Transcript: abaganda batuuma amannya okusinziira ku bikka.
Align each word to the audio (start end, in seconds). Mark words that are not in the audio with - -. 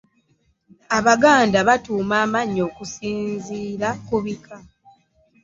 abaganda 0.97 1.57
batuuma 1.67 2.15
amannya 2.25 2.61
okusinziira 2.69 3.89
ku 4.05 4.15
bikka. 4.23 4.57